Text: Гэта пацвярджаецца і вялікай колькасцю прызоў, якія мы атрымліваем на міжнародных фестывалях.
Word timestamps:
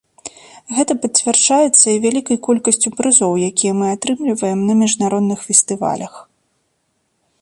Гэта 0.77 0.93
пацвярджаецца 1.03 1.87
і 1.91 1.99
вялікай 2.05 2.37
колькасцю 2.49 2.89
прызоў, 3.01 3.31
якія 3.51 3.73
мы 3.83 3.91
атрымліваем 3.91 4.59
на 4.71 4.81
міжнародных 4.81 5.39
фестывалях. 5.51 6.13